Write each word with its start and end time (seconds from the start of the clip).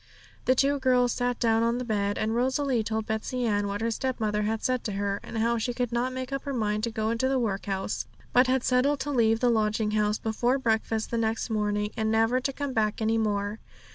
The 0.45 0.55
two 0.55 0.79
girls 0.79 1.11
sat 1.11 1.39
down 1.39 1.61
on 1.61 1.77
the 1.77 1.85
bed, 1.85 2.17
and 2.17 2.33
Rosalie 2.35 2.81
told 2.83 3.05
Betsey 3.05 3.45
Ann 3.45 3.67
what 3.67 3.81
her 3.81 3.91
stepmother 3.91 4.41
had 4.41 4.63
said 4.63 4.83
to 4.85 4.93
her, 4.93 5.19
and 5.21 5.37
how 5.37 5.59
she 5.59 5.75
could 5.75 5.91
not 5.91 6.11
make 6.11 6.33
up 6.33 6.41
her 6.45 6.55
mind 6.55 6.83
to 6.85 6.89
go 6.91 7.11
into 7.11 7.29
the 7.29 7.37
workhouse, 7.37 8.07
but 8.33 8.47
had 8.47 8.63
settled 8.63 8.99
to 9.01 9.11
leave 9.11 9.41
the 9.41 9.49
lodging 9.51 9.91
house 9.91 10.17
before 10.17 10.57
breakfast 10.57 11.11
the 11.11 11.19
next 11.19 11.51
morning, 11.51 11.91
and 11.95 12.09
never 12.11 12.39
to 12.39 12.51
come 12.51 12.73
back 12.73 12.99
any 12.99 13.19
more. 13.19 13.59